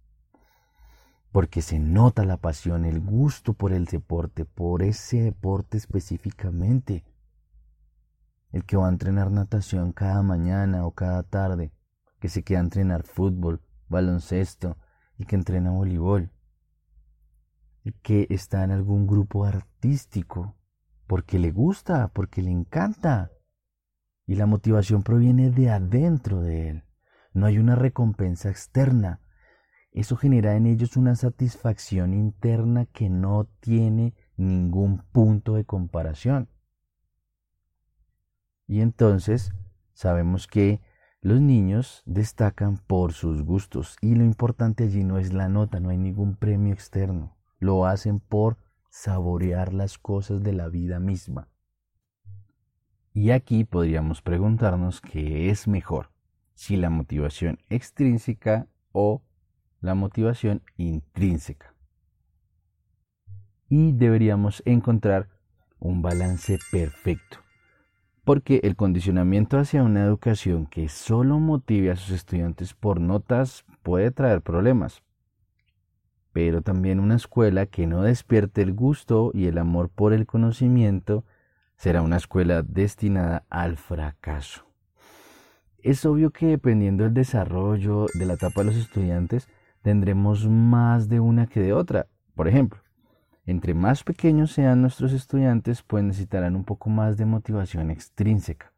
porque 1.32 1.62
se 1.62 1.78
nota 1.78 2.24
la 2.24 2.36
pasión, 2.36 2.84
el 2.84 3.00
gusto 3.00 3.52
por 3.52 3.72
el 3.72 3.84
deporte, 3.84 4.44
por 4.44 4.82
ese 4.82 5.22
deporte 5.22 5.76
específicamente. 5.76 7.04
El 8.50 8.64
que 8.64 8.76
va 8.76 8.86
a 8.86 8.90
entrenar 8.90 9.30
natación 9.30 9.92
cada 9.92 10.22
mañana 10.22 10.86
o 10.86 10.92
cada 10.92 11.22
tarde, 11.22 11.72
que 12.18 12.28
se 12.28 12.42
queda 12.42 12.58
a 12.58 12.62
entrenar 12.62 13.04
fútbol, 13.04 13.60
baloncesto 13.88 14.78
y 15.18 15.26
que 15.26 15.36
entrena 15.36 15.70
voleibol 15.70 16.32
que 17.92 18.26
está 18.30 18.64
en 18.64 18.70
algún 18.70 19.06
grupo 19.06 19.44
artístico, 19.44 20.56
porque 21.06 21.38
le 21.38 21.50
gusta, 21.50 22.08
porque 22.08 22.42
le 22.42 22.50
encanta. 22.50 23.32
Y 24.26 24.34
la 24.34 24.46
motivación 24.46 25.02
proviene 25.02 25.50
de 25.50 25.70
adentro 25.70 26.40
de 26.40 26.68
él. 26.68 26.84
No 27.32 27.46
hay 27.46 27.58
una 27.58 27.76
recompensa 27.76 28.50
externa. 28.50 29.22
Eso 29.92 30.16
genera 30.16 30.56
en 30.56 30.66
ellos 30.66 30.96
una 30.96 31.16
satisfacción 31.16 32.14
interna 32.14 32.86
que 32.86 33.08
no 33.08 33.48
tiene 33.60 34.14
ningún 34.36 35.02
punto 35.12 35.54
de 35.54 35.64
comparación. 35.64 36.48
Y 38.66 38.80
entonces 38.80 39.52
sabemos 39.94 40.46
que 40.46 40.80
los 41.20 41.40
niños 41.40 42.02
destacan 42.06 42.76
por 42.76 43.12
sus 43.12 43.42
gustos 43.42 43.96
y 44.00 44.14
lo 44.14 44.24
importante 44.24 44.84
allí 44.84 45.04
no 45.04 45.18
es 45.18 45.32
la 45.32 45.48
nota, 45.48 45.80
no 45.80 45.88
hay 45.88 45.98
ningún 45.98 46.36
premio 46.36 46.72
externo 46.72 47.38
lo 47.58 47.86
hacen 47.86 48.20
por 48.20 48.56
saborear 48.90 49.74
las 49.74 49.98
cosas 49.98 50.42
de 50.42 50.52
la 50.52 50.68
vida 50.68 50.98
misma. 50.98 51.48
Y 53.12 53.30
aquí 53.30 53.64
podríamos 53.64 54.22
preguntarnos 54.22 55.00
qué 55.00 55.50
es 55.50 55.66
mejor, 55.66 56.10
si 56.54 56.76
la 56.76 56.90
motivación 56.90 57.58
extrínseca 57.68 58.68
o 58.92 59.22
la 59.80 59.94
motivación 59.94 60.62
intrínseca. 60.76 61.74
Y 63.68 63.92
deberíamos 63.92 64.62
encontrar 64.64 65.28
un 65.78 66.02
balance 66.02 66.58
perfecto, 66.72 67.38
porque 68.24 68.60
el 68.64 68.76
condicionamiento 68.76 69.58
hacia 69.58 69.82
una 69.82 70.04
educación 70.04 70.66
que 70.66 70.88
solo 70.88 71.38
motive 71.38 71.90
a 71.90 71.96
sus 71.96 72.10
estudiantes 72.10 72.74
por 72.74 73.00
notas 73.00 73.64
puede 73.82 74.10
traer 74.10 74.42
problemas, 74.42 75.02
pero 76.32 76.62
también 76.62 77.00
una 77.00 77.16
escuela 77.16 77.66
que 77.66 77.86
no 77.86 78.02
despierte 78.02 78.62
el 78.62 78.72
gusto 78.72 79.30
y 79.34 79.46
el 79.46 79.58
amor 79.58 79.88
por 79.88 80.12
el 80.12 80.26
conocimiento 80.26 81.24
será 81.76 82.02
una 82.02 82.16
escuela 82.16 82.62
destinada 82.62 83.44
al 83.50 83.76
fracaso. 83.76 84.64
Es 85.80 86.04
obvio 86.04 86.30
que 86.30 86.46
dependiendo 86.46 87.04
del 87.04 87.14
desarrollo 87.14 88.06
de 88.14 88.26
la 88.26 88.34
etapa 88.34 88.60
de 88.60 88.66
los 88.66 88.76
estudiantes, 88.76 89.48
tendremos 89.82 90.48
más 90.48 91.08
de 91.08 91.20
una 91.20 91.46
que 91.46 91.60
de 91.60 91.72
otra. 91.72 92.06
Por 92.34 92.48
ejemplo, 92.48 92.80
entre 93.46 93.74
más 93.74 94.04
pequeños 94.04 94.52
sean 94.52 94.82
nuestros 94.82 95.12
estudiantes, 95.12 95.82
pues 95.82 96.04
necesitarán 96.04 96.54
un 96.54 96.64
poco 96.64 96.90
más 96.90 97.16
de 97.16 97.24
motivación 97.24 97.90
extrínseca, 97.90 98.72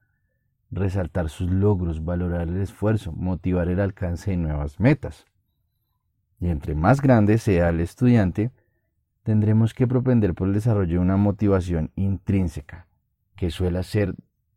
resaltar 0.71 1.29
sus 1.29 1.51
logros, 1.51 2.05
valorar 2.05 2.49
el 2.49 2.61
esfuerzo, 2.61 3.13
motivar 3.13 3.69
el 3.69 3.81
alcance 3.81 4.31
de 4.31 4.37
nuevas 4.37 4.79
metas. 4.79 5.27
Y 6.39 6.49
entre 6.49 6.75
más 6.75 7.01
grande 7.01 7.39
sea 7.39 7.71
el 7.71 7.81
estudiante, 7.81 8.53
tendremos 9.25 9.75
que 9.75 9.87
propender 9.87 10.35
por 10.35 10.49
el 10.49 10.55
desarrollo 10.55 10.95
de 10.95 10.99
una 10.99 11.17
motivación 11.17 11.91
intrínseca, 11.97 12.87
que 13.37 13.51
suele 13.51 13.83
ser 13.83 14.15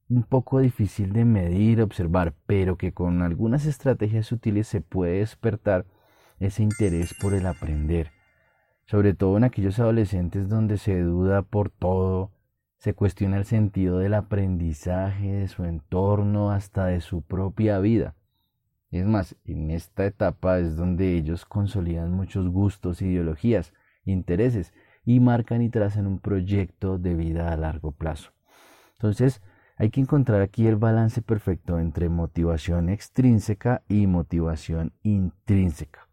un 0.09 0.23
poco 0.23 0.59
difícil 0.59 1.11
de 1.11 1.25
medir, 1.25 1.81
observar, 1.81 2.35
pero 2.45 2.77
que 2.77 2.93
con 2.93 3.21
algunas 3.21 3.65
estrategias 3.65 4.31
útiles 4.31 4.67
se 4.67 4.81
puede 4.81 5.19
despertar 5.19 5.85
ese 6.43 6.63
interés 6.63 7.13
por 7.13 7.33
el 7.33 7.45
aprender, 7.45 8.11
sobre 8.85 9.13
todo 9.13 9.37
en 9.37 9.43
aquellos 9.43 9.79
adolescentes 9.79 10.49
donde 10.49 10.77
se 10.77 10.99
duda 11.01 11.41
por 11.41 11.69
todo, 11.69 12.31
se 12.77 12.93
cuestiona 12.93 13.37
el 13.37 13.45
sentido 13.45 13.99
del 13.99 14.13
aprendizaje, 14.13 15.31
de 15.31 15.47
su 15.47 15.63
entorno, 15.63 16.51
hasta 16.51 16.87
de 16.87 16.99
su 16.99 17.21
propia 17.21 17.79
vida. 17.79 18.15
Es 18.91 19.05
más, 19.05 19.35
en 19.45 19.71
esta 19.71 20.05
etapa 20.05 20.59
es 20.59 20.75
donde 20.75 21.15
ellos 21.15 21.45
consolidan 21.45 22.11
muchos 22.11 22.49
gustos, 22.49 23.01
ideologías, 23.01 23.73
intereses 24.05 24.73
y 25.05 25.19
marcan 25.19 25.61
y 25.61 25.69
trazan 25.69 26.07
un 26.07 26.19
proyecto 26.19 26.97
de 26.97 27.15
vida 27.15 27.51
a 27.51 27.57
largo 27.57 27.91
plazo. 27.91 28.31
Entonces, 28.93 29.41
hay 29.77 29.89
que 29.89 30.01
encontrar 30.01 30.41
aquí 30.41 30.67
el 30.67 30.75
balance 30.75 31.21
perfecto 31.21 31.79
entre 31.79 32.09
motivación 32.09 32.89
extrínseca 32.89 33.81
y 33.87 34.07
motivación 34.07 34.93
intrínseca. 35.01 36.07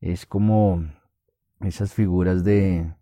Es 0.00 0.26
como 0.26 0.84
esas 1.60 1.94
figuras 1.94 2.44
de, 2.44 2.94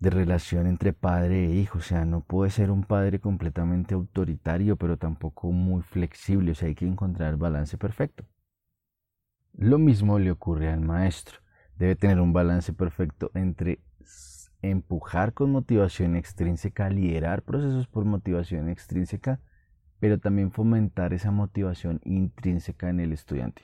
relación 0.00 0.66
entre 0.66 0.92
padre 0.92 1.46
e 1.46 1.54
hijo. 1.54 1.78
O 1.78 1.82
sea, 1.82 2.04
no 2.04 2.22
puede 2.22 2.50
ser 2.50 2.70
un 2.70 2.84
padre 2.84 3.20
completamente 3.20 3.94
autoritario, 3.94 4.76
pero 4.76 4.96
tampoco 4.96 5.52
muy 5.52 5.82
flexible. 5.82 6.52
O 6.52 6.54
sea, 6.54 6.68
hay 6.68 6.74
que 6.74 6.86
encontrar 6.86 7.30
el 7.30 7.36
balance 7.36 7.78
perfecto. 7.78 8.24
Lo 9.54 9.78
mismo 9.78 10.18
le 10.18 10.30
ocurre 10.30 10.70
al 10.70 10.80
maestro. 10.80 11.38
Debe 11.76 11.96
tener 11.96 12.20
un 12.20 12.32
balance 12.32 12.72
perfecto 12.72 13.30
entre 13.34 13.80
empujar 14.62 15.32
con 15.32 15.50
motivación 15.52 16.16
extrínseca, 16.16 16.90
liderar 16.90 17.42
procesos 17.42 17.86
por 17.86 18.04
motivación 18.04 18.68
extrínseca, 18.68 19.40
pero 19.98 20.18
también 20.18 20.50
fomentar 20.50 21.12
esa 21.14 21.30
motivación 21.30 22.00
intrínseca 22.04 22.90
en 22.90 23.00
el 23.00 23.12
estudiante. 23.12 23.62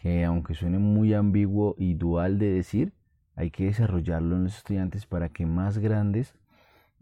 Que 0.00 0.24
aunque 0.24 0.54
suene 0.54 0.78
muy 0.78 1.14
ambiguo 1.14 1.74
y 1.78 1.94
dual 1.94 2.38
de 2.38 2.50
decir, 2.50 2.92
hay 3.36 3.50
que 3.50 3.66
desarrollarlo 3.66 4.36
en 4.36 4.44
los 4.44 4.56
estudiantes 4.56 5.06
para 5.06 5.28
que 5.28 5.46
más 5.46 5.78
grandes 5.78 6.34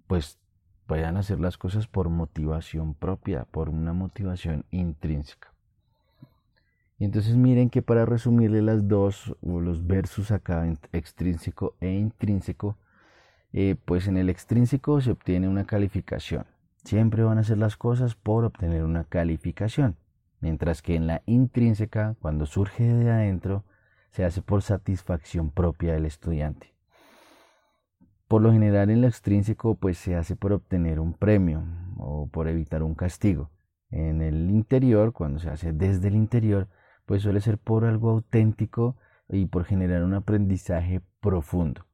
pues 0.07 0.39
puedan 0.87 1.17
hacer 1.17 1.39
las 1.39 1.59
cosas 1.59 1.87
por 1.87 2.09
motivación 2.09 2.95
propia, 2.95 3.45
por 3.45 3.69
una 3.69 3.93
motivación 3.93 4.65
intrínseca. 4.71 5.53
Y 6.99 7.05
entonces 7.05 7.37
miren 7.37 7.71
que 7.71 7.83
para 7.83 8.07
resumirle 8.07 8.63
las 8.63 8.89
dos, 8.89 9.37
o 9.41 9.61
los 9.61 9.87
versos 9.87 10.33
acá, 10.33 10.67
extrínseco 10.93 11.75
e 11.81 11.93
intrínseco, 11.93 12.77
eh, 13.53 13.77
pues 13.85 14.09
en 14.09 14.17
el 14.17 14.29
extrínseco 14.29 15.01
se 15.01 15.13
obtiene 15.13 15.49
una 15.49 15.65
calificación. 15.65 16.47
Siempre 16.85 17.23
van 17.23 17.39
a 17.39 17.43
hacer 17.43 17.59
las 17.59 17.77
cosas 17.77 18.15
por 18.15 18.45
obtener 18.45 18.83
una 18.83 19.05
calificación. 19.05 19.97
Mientras 20.41 20.83
que 20.83 20.95
en 20.95 21.07
la 21.07 21.23
intrínseca, 21.27 22.17
cuando 22.21 22.47
surge 22.47 22.85
de 22.85 23.11
adentro, 23.11 23.65
se 24.11 24.25
hace 24.25 24.43
por 24.43 24.63
satisfacción 24.63 25.51
propia 25.51 25.95
del 25.95 26.07
estudiante. 26.07 26.75
Por 28.29 28.43
lo 28.43 28.53
general 28.53 28.91
en 28.91 29.01
lo 29.01 29.09
extrínseco 29.09 29.75
pues 29.77 29.97
se 29.99 30.15
hace 30.15 30.37
por 30.37 30.53
obtener 30.53 31.01
un 31.01 31.15
premio 31.15 31.65
o 31.97 32.29
por 32.29 32.47
evitar 32.49 32.83
un 32.83 32.95
castigo. 32.95 33.51
En 33.91 34.21
el 34.21 34.51
interior, 34.51 35.13
cuando 35.13 35.39
se 35.39 35.49
hace 35.49 35.73
desde 35.73 36.09
el 36.09 36.15
interior, 36.15 36.69
pues 37.07 37.23
suele 37.23 37.41
ser 37.41 37.57
por 37.57 37.87
algo 37.87 38.11
auténtico 38.11 38.97
y 39.31 39.47
por 39.47 39.65
generar 39.65 40.03
un 40.05 40.13
aprendizaje 40.13 41.01
profundo. 41.21 41.87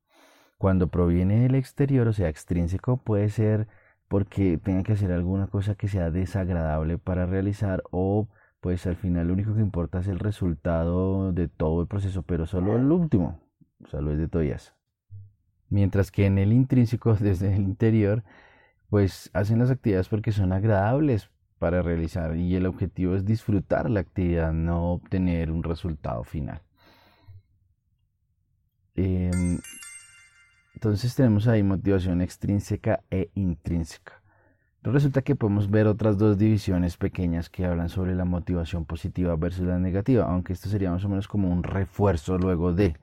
Cuando 0.59 0.89
proviene 0.89 1.41
del 1.41 1.55
exterior, 1.55 2.09
o 2.09 2.13
sea, 2.13 2.29
extrínseco, 2.29 2.97
puede 2.97 3.29
ser 3.29 3.69
porque 4.09 4.59
tenga 4.59 4.83
que 4.83 4.93
hacer 4.93 5.13
alguna 5.13 5.47
cosa 5.47 5.75
que 5.75 5.89
sea 5.89 6.11
desagradable 6.11 6.99
para 6.99 7.27
realizar 7.27 7.83
o 7.91 8.29
pues 8.61 8.87
al 8.87 8.97
final 8.97 9.27
lo 9.27 9.35
único 9.35 9.55
que 9.55 9.61
importa 9.61 10.01
es 10.01 10.09
el 10.09 10.19
resultado 10.19 11.33
de 11.33 11.49
todo 11.49 11.83
el 11.83 11.87
proceso, 11.87 12.23
pero 12.23 12.47
solo 12.47 12.77
el 12.77 12.91
último, 12.91 13.41
solo 13.91 14.13
es 14.13 14.19
de 14.19 14.29
toallas. 14.29 14.75
Mientras 15.69 16.11
que 16.11 16.25
en 16.27 16.39
el 16.39 16.53
intrínseco, 16.53 17.15
desde 17.21 17.55
el 17.55 17.63
interior, 17.63 18.25
pues 18.89 19.31
hacen 19.35 19.59
las 19.59 19.71
actividades 19.71 20.09
porque 20.09 20.33
son 20.33 20.53
agradables 20.53 21.31
para 21.59 21.83
realizar 21.83 22.37
y 22.37 22.55
el 22.57 22.67
objetivo 22.67 23.15
es 23.15 23.25
disfrutar 23.25 23.91
la 23.91 24.01
actividad, 24.01 24.53
no 24.53 24.93
obtener 24.93 25.51
un 25.51 25.63
resultado 25.63 26.25
final. 26.25 26.63
Em, 28.97 29.59
entonces 30.75 31.15
tenemos 31.15 31.47
ahí 31.47 31.63
motivación 31.63 32.21
extrínseca 32.21 33.01
e 33.11 33.31
intrínseca. 33.35 34.21
resulta 34.83 35.23
que 35.23 35.37
podemos 35.37 35.71
ver 35.71 35.87
otras 35.87 36.19
dos 36.19 36.37
divisiones 36.37 36.97
pequeñas 36.97 37.49
que 37.49 37.65
hablan 37.65 37.89
sobre 37.89 38.15
la 38.15 38.25
motivación 38.25 38.85
positiva 38.85 39.35
versus 39.37 39.67
la 39.67 39.79
negativa, 39.79 40.25
aunque 40.25 40.53
esto 40.53 40.69
sería 40.69 40.91
más 40.91 41.05
o 41.05 41.09
menos 41.09 41.29
como 41.29 41.51
un 41.51 41.63
refuerzo 41.63 42.37
luego 42.39 42.73
de. 42.73 42.97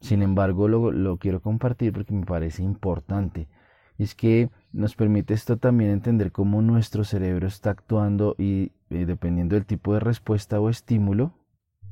Sin 0.00 0.22
embargo, 0.22 0.68
lo, 0.68 0.90
lo 0.90 1.16
quiero 1.18 1.40
compartir 1.40 1.92
porque 1.92 2.12
me 2.12 2.26
parece 2.26 2.62
importante. 2.62 3.48
Es 3.96 4.14
que 4.14 4.50
nos 4.72 4.96
permite 4.96 5.34
esto 5.34 5.56
también 5.56 5.90
entender 5.90 6.32
cómo 6.32 6.60
nuestro 6.60 7.04
cerebro 7.04 7.46
está 7.46 7.70
actuando 7.70 8.34
y 8.38 8.72
eh, 8.90 9.06
dependiendo 9.06 9.54
del 9.54 9.66
tipo 9.66 9.94
de 9.94 10.00
respuesta 10.00 10.60
o 10.60 10.68
estímulo 10.68 11.32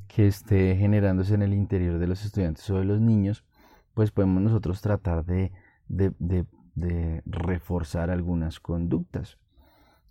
que 0.07 0.27
esté 0.27 0.75
generándose 0.75 1.33
en 1.33 1.43
el 1.43 1.53
interior 1.53 1.97
de 1.99 2.07
los 2.07 2.25
estudiantes 2.25 2.69
o 2.69 2.77
de 2.77 2.85
los 2.85 2.99
niños, 2.99 3.45
pues 3.93 4.11
podemos 4.11 4.41
nosotros 4.41 4.81
tratar 4.81 5.25
de, 5.25 5.51
reforzar 7.25 8.09
algunas 8.09 8.59
conductas. 8.59 9.37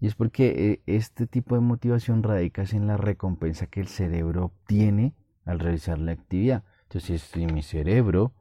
Y 0.01 0.07
es 0.07 0.15
porque 0.15 0.73
eh, 0.73 0.83
este 0.87 1.27
tipo 1.27 1.55
de 1.55 1.61
motivación 1.61 2.23
radica 2.23 2.65
en 2.73 2.87
la 2.87 2.97
recompensa 2.97 3.67
que 3.67 3.81
el 3.81 3.89
cerebro 3.89 4.47
obtiene 4.47 5.15
al 5.45 5.61
realizar 5.61 5.99
la 5.99 6.13
actividad. 6.13 6.65
Entonces, 6.85 7.23
si 7.23 7.47
mi 7.47 7.63
cerebro 7.63 8.33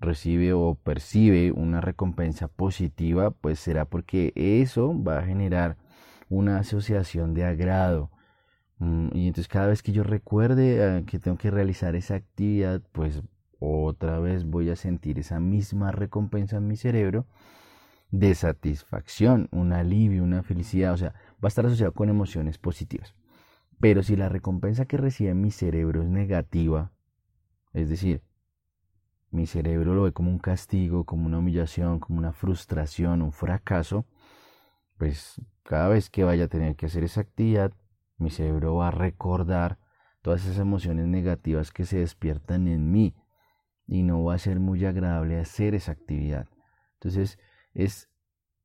recibe 0.00 0.52
o 0.52 0.74
percibe 0.76 1.52
una 1.52 1.80
recompensa 1.80 2.48
positiva, 2.48 3.30
pues 3.30 3.58
será 3.58 3.84
porque 3.84 4.32
eso 4.36 4.94
va 5.02 5.18
a 5.18 5.24
generar 5.24 5.76
una 6.28 6.58
asociación 6.58 7.34
de 7.34 7.44
agrado. 7.44 8.10
Mm, 8.78 9.08
y 9.12 9.26
entonces 9.28 9.48
cada 9.48 9.68
vez 9.68 9.82
que 9.82 9.92
yo 9.92 10.02
recuerde 10.04 10.98
eh, 10.98 11.04
que 11.04 11.18
tengo 11.18 11.36
que 11.36 11.50
realizar 11.50 11.96
esa 11.96 12.14
actividad, 12.14 12.80
pues 12.92 13.22
otra 13.58 14.18
vez 14.20 14.44
voy 14.44 14.70
a 14.70 14.76
sentir 14.76 15.18
esa 15.18 15.40
misma 15.40 15.92
recompensa 15.92 16.56
en 16.56 16.68
mi 16.68 16.76
cerebro 16.76 17.26
de 18.10 18.34
satisfacción, 18.34 19.48
un 19.50 19.72
alivio, 19.72 20.22
una 20.22 20.42
felicidad, 20.42 20.94
o 20.94 20.96
sea, 20.96 21.14
va 21.42 21.46
a 21.46 21.48
estar 21.48 21.66
asociado 21.66 21.92
con 21.92 22.08
emociones 22.08 22.58
positivas. 22.58 23.14
Pero 23.80 24.02
si 24.02 24.16
la 24.16 24.28
recompensa 24.28 24.86
que 24.86 24.96
recibe 24.96 25.34
mi 25.34 25.50
cerebro 25.50 26.02
es 26.02 26.08
negativa, 26.08 26.92
es 27.72 27.88
decir, 27.88 28.22
mi 29.30 29.46
cerebro 29.46 29.94
lo 29.94 30.04
ve 30.04 30.12
como 30.12 30.30
un 30.30 30.38
castigo, 30.38 31.04
como 31.04 31.26
una 31.26 31.38
humillación, 31.38 32.00
como 32.00 32.18
una 32.18 32.32
frustración, 32.32 33.22
un 33.22 33.32
fracaso, 33.32 34.06
pues 34.96 35.40
cada 35.62 35.88
vez 35.88 36.08
que 36.10 36.24
vaya 36.24 36.44
a 36.44 36.48
tener 36.48 36.76
que 36.76 36.86
hacer 36.86 37.04
esa 37.04 37.20
actividad, 37.20 37.72
mi 38.16 38.30
cerebro 38.30 38.76
va 38.76 38.88
a 38.88 38.90
recordar 38.90 39.78
todas 40.22 40.44
esas 40.44 40.58
emociones 40.58 41.06
negativas 41.06 41.70
que 41.70 41.84
se 41.84 41.98
despiertan 41.98 42.68
en 42.68 42.90
mí 42.90 43.14
y 43.88 44.02
no 44.02 44.22
va 44.22 44.34
a 44.34 44.38
ser 44.38 44.60
muy 44.60 44.84
agradable 44.84 45.40
hacer 45.40 45.74
esa 45.74 45.92
actividad. 45.92 46.46
Entonces, 46.94 47.38
es, 47.72 48.10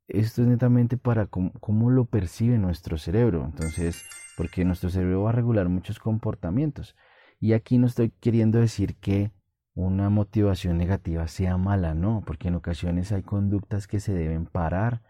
esto 0.07 0.41
es 0.41 0.47
netamente 0.49 0.97
para 0.97 1.27
cómo, 1.27 1.89
lo 1.89 2.05
percibe 2.05 2.57
nuestro 2.57 2.97
cerebro. 2.97 3.45
Entonces, 3.45 4.03
porque 4.35 4.65
nuestro 4.65 4.89
cerebro 4.89 5.23
va 5.23 5.29
a 5.29 5.33
regular 5.33 5.69
muchos 5.69 5.97
comportamientos. 5.97 6.95
Y 7.39 7.53
aquí 7.53 7.77
no 7.77 7.87
estoy 7.87 8.09
queriendo 8.09 8.59
decir 8.59 8.97
que 8.97 9.31
una 9.73 10.09
motivación 10.09 10.77
negativa 10.77 11.27
sea 11.27 11.57
mala, 11.57 11.93
no, 11.93 12.21
porque 12.25 12.49
en 12.49 12.55
ocasiones 12.55 13.11
hay 13.11 13.23
conductas 13.23 13.87
que 13.87 13.99
se 13.99 14.13
deben 14.13 14.45
parar 14.45 15.01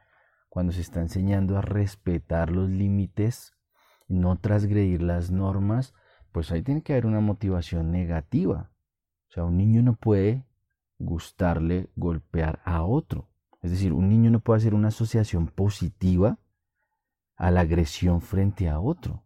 cuando 0.47 0.71
se 0.71 0.81
está 0.81 1.01
enseñando 1.01 1.57
a 1.57 1.61
respetar 1.61 2.51
los 2.51 2.69
límites, 2.69 3.53
no 4.07 4.37
transgredir 4.37 5.01
las 5.01 5.31
normas, 5.31 5.93
pues 6.31 6.51
ahí 6.51 6.61
tiene 6.61 6.83
que 6.83 6.93
haber 6.93 7.07
una 7.07 7.19
motivación 7.19 7.91
negativa. 7.91 8.72
O 9.33 9.35
sea, 9.35 9.45
un 9.45 9.57
niño 9.57 9.81
no 9.81 9.95
puede 9.95 10.45
gustarle 10.99 11.89
golpear 11.95 12.61
a 12.65 12.83
otro. 12.83 13.31
Es 13.63 13.71
decir, 13.71 13.91
un 13.91 14.07
niño 14.07 14.29
no 14.29 14.41
puede 14.41 14.59
hacer 14.59 14.75
una 14.75 14.89
asociación 14.89 15.47
positiva 15.47 16.37
a 17.35 17.49
la 17.49 17.61
agresión 17.61 18.21
frente 18.21 18.69
a 18.69 18.79
otro. 18.79 19.23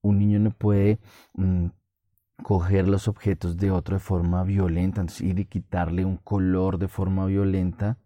Un 0.00 0.18
niño 0.18 0.38
no 0.38 0.50
puede 0.52 0.98
mm, 1.34 1.66
coger 2.42 2.88
los 2.88 3.06
objetos 3.06 3.58
de 3.58 3.70
otro 3.70 3.96
de 3.96 4.00
forma 4.00 4.44
violenta, 4.44 5.02
entonces 5.02 5.26
ir 5.26 5.38
y 5.40 5.44
quitarle 5.44 6.06
un 6.06 6.16
color 6.16 6.78
de 6.78 6.88
forma 6.88 7.26
violenta, 7.26 7.98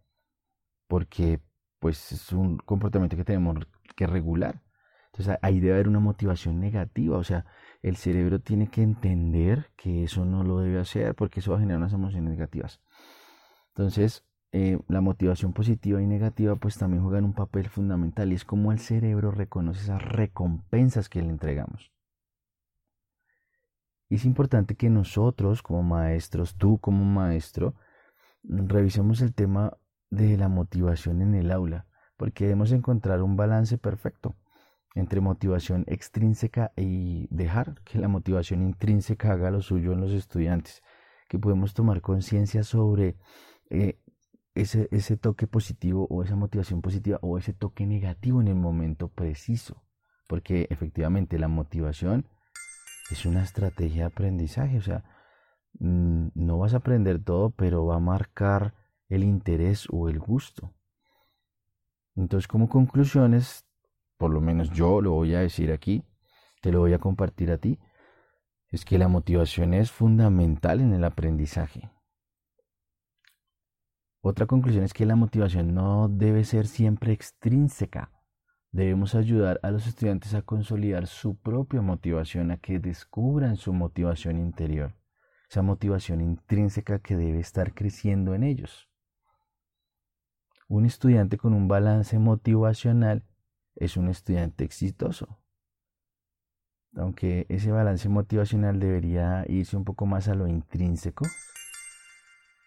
porque 0.89 1.41
pues 1.79 2.11
es 2.11 2.33
un 2.33 2.59
comportamiento 2.59 3.17
que 3.17 3.25
tenemos 3.25 3.59
que 3.95 4.09
regular. 4.09 4.61
Entonces 5.13 5.39
ahí 5.41 5.61
debe 5.61 5.75
haber 5.75 5.87
una 5.87 6.01
motivación 6.01 6.59
negativa, 6.59 7.17
o 7.17 7.23
sea, 7.23 7.47
el 7.89 7.97
cerebro 7.97 8.41
tiene 8.41 8.69
que 8.69 8.83
entender 8.83 9.71
que 9.77 10.03
eso 10.03 10.25
no 10.25 10.43
lo 10.43 10.59
debe 10.59 10.81
hacer 10.81 11.15
porque 11.15 11.39
eso 11.39 11.53
va 11.53 11.59
a 11.59 11.61
generar 11.61 11.79
unas 11.79 11.93
emociones 11.93 12.29
negativas. 12.31 12.81
Entonces, 13.69 14.25
eh, 14.51 14.81
la 14.89 15.01
motivación 15.01 15.53
positiva 15.53 16.03
y 16.03 16.07
negativa 16.07 16.57
pues 16.57 16.79
también 16.79 17.05
juegan 17.05 17.25
un 17.25 17.33
papel 17.33 17.69
fundamental 17.69 18.33
y 18.33 18.35
es 18.35 18.45
como 18.45 18.73
el 18.73 18.81
cerebro 18.81 19.31
reconoce 19.31 19.83
esas 19.83 20.03
recompensas 20.03 21.09
que 21.09 21.23
le 21.23 21.29
entregamos. 21.29 21.93
Y 24.09 24.17
es 24.17 24.25
importante 24.25 24.75
que 24.75 24.91
nosotros 24.91 25.63
como 25.63 25.85
maestros, 25.85 26.57
tú 26.57 26.79
como 26.79 27.05
maestro, 27.05 27.75
revisemos 28.43 29.21
el 29.21 29.33
tema 29.33 29.77
de 30.11 30.37
la 30.37 30.49
motivación 30.49 31.23
en 31.23 31.37
el 31.37 31.53
aula, 31.53 31.87
porque 32.17 32.45
debemos 32.45 32.73
encontrar 32.73 33.23
un 33.23 33.37
balance 33.37 33.79
perfecto 33.79 34.35
entre 34.97 35.21
motivación 35.21 35.85
extrínseca 35.87 36.73
y 36.75 37.29
dejar 37.31 37.81
que 37.85 37.99
la 37.99 38.09
motivación 38.09 38.63
intrínseca 38.63 39.33
haga 39.33 39.51
lo 39.51 39.61
suyo 39.61 39.93
en 39.93 40.01
los 40.01 40.11
estudiantes, 40.11 40.83
que 41.29 41.39
podemos 41.39 41.75
tomar 41.75 42.01
conciencia 42.01 42.65
sobre 42.65 43.19
eh, 43.69 44.01
ese, 44.55 44.89
ese 44.91 45.19
toque 45.19 45.47
positivo 45.47 46.07
o 46.09 46.23
esa 46.23 46.35
motivación 46.35 46.81
positiva 46.81 47.19
o 47.21 47.37
ese 47.37 47.53
toque 47.53 47.87
negativo 47.87 48.41
en 48.41 48.49
el 48.49 48.55
momento 48.55 49.09
preciso, 49.09 49.85
porque 50.27 50.67
efectivamente 50.71 51.39
la 51.39 51.49
motivación 51.49 52.27
es 53.11 53.27
una 53.27 53.43
estrategia 53.43 54.05
de 54.05 54.13
aprendizaje, 54.15 54.79
o 54.79 54.83
sea, 54.83 55.05
mm, 55.79 56.29
no 56.35 56.57
vas 56.57 56.73
a 56.73 56.79
aprender 56.79 57.23
todo, 57.23 57.51
pero 57.51 57.85
va 57.85 57.97
a 57.97 58.01
marcar 58.01 58.73
el 59.11 59.25
interés 59.25 59.87
o 59.91 60.09
el 60.09 60.19
gusto. 60.19 60.73
Entonces, 62.15 62.49
como 62.49 62.71
conclusiones, 62.71 63.66
por 64.17 64.31
lo 64.31 64.41
menos 64.41 64.71
yo 64.71 65.01
lo 65.01 65.13
voy 65.13 65.35
a 65.35 65.41
decir 65.41 65.73
aquí, 65.73 66.05
te 66.61 66.73
lo 66.73 66.81
voy 66.81 66.93
a 66.93 66.99
compartir 66.99 67.51
a 67.51 67.59
ti, 67.59 67.79
es 68.71 68.85
que 68.85 68.99
la 68.99 69.09
motivación 69.09 69.75
es 69.75 69.91
fundamental 69.91 70.81
en 70.81 70.93
el 70.93 71.05
aprendizaje. 71.05 71.91
Otra 74.21 74.47
conclusión 74.47 74.83
es 74.83 74.93
que 74.93 75.07
la 75.07 75.15
motivación 75.15 75.73
no 75.73 76.09
debe 76.09 76.43
ser 76.45 76.67
siempre 76.67 77.13
extrínseca. 77.13 78.11
Debemos 78.73 79.15
ayudar 79.15 79.61
a 79.63 79.71
los 79.71 79.87
estudiantes 79.87 80.35
a 80.35 80.43
consolidar 80.43 81.07
su 81.07 81.37
propia 81.37 81.81
motivación, 81.81 82.51
a 82.51 82.57
que 82.57 82.81
descubran 82.81 83.57
su 83.57 83.73
motivación 83.73 84.39
interior, 84.39 84.97
esa 85.49 85.63
motivación 85.63 86.21
intrínseca 86.21 86.99
que 86.99 87.17
debe 87.17 87.39
estar 87.39 87.73
creciendo 87.73 88.35
en 88.35 88.43
ellos. 88.43 88.91
Un 90.67 90.85
estudiante 90.85 91.39
con 91.39 91.55
un 91.55 91.69
balance 91.69 92.19
motivacional 92.19 93.25
es 93.77 93.97
un 93.97 94.09
estudiante 94.09 94.65
exitoso. 94.65 95.39
Aunque 96.97 97.47
ese 97.49 97.71
balance 97.71 98.09
motivacional 98.09 98.81
debería 98.81 99.45
irse 99.49 99.77
un 99.77 99.85
poco 99.85 100.07
más 100.07 100.29
a 100.29 100.35
lo 100.35 100.47
intrínseco, 100.47 101.27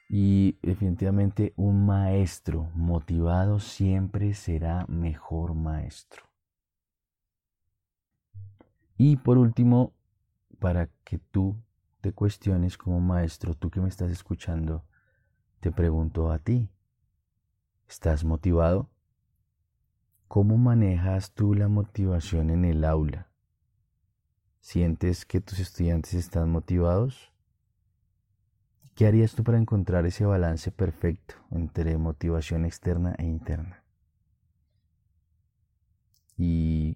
y 0.10 0.58
definitivamente 0.64 1.54
un 1.56 1.86
maestro 1.86 2.72
motivado 2.74 3.60
siempre 3.60 4.34
será 4.34 4.86
mejor 4.88 5.54
maestro. 5.54 6.24
Y 8.98 9.18
por 9.18 9.38
último, 9.38 9.94
para 10.58 10.90
que 11.04 11.20
tú 11.20 11.56
te 12.02 12.12
cuestiones 12.12 12.78
como 12.78 13.00
maestro, 13.00 13.54
tú 13.54 13.70
que 13.70 13.82
me 13.82 13.88
estás 13.88 14.10
escuchando, 14.10 14.84
te 15.60 15.72
pregunto 15.72 16.32
a 16.32 16.40
ti, 16.40 16.70
¿estás 17.88 18.24
motivado? 18.24 18.90
¿Cómo 20.30 20.58
manejas 20.58 21.34
tú 21.34 21.54
la 21.54 21.68
motivación 21.68 22.52
en 22.52 22.64
el 22.64 22.86
aula? 22.86 23.28
¿Sientes 24.62 25.26
que 25.26 25.42
tus 25.42 25.60
estudiantes 25.60 26.14
están 26.14 26.50
motivados? 26.52 27.34
¿Qué 28.96 29.08
harías 29.08 29.34
tú 29.34 29.44
para 29.44 29.58
encontrar 29.58 30.06
ese 30.06 30.26
balance 30.26 30.72
perfecto 30.72 31.34
entre 31.52 31.98
motivación 31.98 32.64
externa 32.64 33.16
e 33.18 33.26
interna? 33.26 33.84
y 36.40 36.96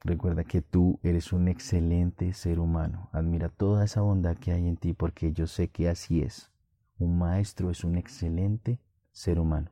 recuerda 0.00 0.42
que 0.42 0.62
tú 0.62 0.98
eres 1.04 1.32
un 1.32 1.46
excelente 1.46 2.32
ser 2.32 2.58
humano. 2.58 3.08
Admira 3.12 3.50
toda 3.50 3.84
esa 3.84 4.00
bondad 4.00 4.36
que 4.36 4.52
hay 4.52 4.66
en 4.66 4.76
ti 4.76 4.94
porque 4.94 5.32
yo 5.32 5.46
sé 5.46 5.68
que 5.68 5.88
así 5.88 6.22
es. 6.22 6.50
Un 6.98 7.18
maestro 7.18 7.70
es 7.70 7.84
un 7.84 7.96
excelente 7.96 8.80
ser 9.12 9.38
humano 9.38 9.70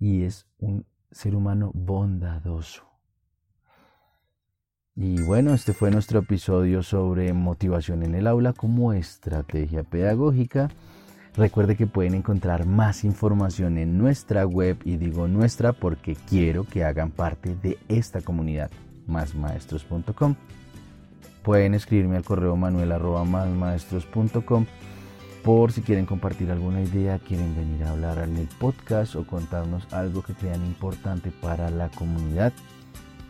y 0.00 0.24
es 0.24 0.48
un 0.58 0.84
ser 1.10 1.34
humano 1.34 1.70
bondadoso. 1.74 2.88
Y 4.94 5.22
bueno, 5.22 5.54
este 5.54 5.72
fue 5.72 5.92
nuestro 5.92 6.18
episodio 6.18 6.82
sobre 6.82 7.32
motivación 7.32 8.02
en 8.02 8.16
el 8.16 8.26
aula 8.26 8.52
como 8.52 8.92
estrategia 8.92 9.84
pedagógica. 9.84 10.70
Recuerde 11.36 11.76
que 11.76 11.86
pueden 11.86 12.14
encontrar 12.14 12.66
más 12.66 13.04
información 13.04 13.78
en 13.78 13.96
nuestra 13.96 14.44
web 14.44 14.76
y 14.84 14.96
digo 14.96 15.28
nuestra 15.28 15.72
porque 15.72 16.16
quiero 16.16 16.64
que 16.64 16.82
hagan 16.82 17.12
parte 17.12 17.54
de 17.54 17.78
esta 17.88 18.22
comunidad, 18.22 18.72
másmaestros.com. 19.06 20.34
Pueden 21.44 21.74
escribirme 21.74 22.16
al 22.16 22.24
correo 22.24 22.56
manuel 22.56 22.90
por 25.44 25.72
si 25.72 25.82
quieren 25.82 26.06
compartir 26.06 26.50
alguna 26.50 26.82
idea, 26.82 27.18
quieren 27.18 27.56
venir 27.56 27.84
a 27.84 27.90
hablar 27.90 28.18
en 28.18 28.36
el 28.36 28.48
podcast 28.48 29.14
o 29.16 29.26
contarnos 29.26 29.92
algo 29.92 30.22
que 30.22 30.34
crean 30.34 30.64
importante 30.64 31.30
para 31.30 31.70
la 31.70 31.88
comunidad. 31.88 32.52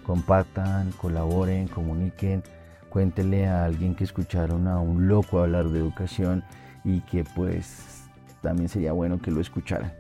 Compartan, 0.05 0.91
colaboren, 0.93 1.69
comuniquen, 1.69 2.43
cuéntenle 2.89 3.47
a 3.47 3.65
alguien 3.65 3.95
que 3.95 4.05
escucharon 4.05 4.67
a 4.67 4.81
un 4.81 5.09
loco 5.09 5.41
hablar 5.41 5.69
de 5.69 5.79
educación 5.79 6.45
y 6.85 7.01
que 7.03 7.25
pues 7.25 8.05
también 8.41 8.69
sería 8.69 8.93
bueno 8.93 9.21
que 9.21 9.31
lo 9.31 9.41
escucharan. 9.41 9.93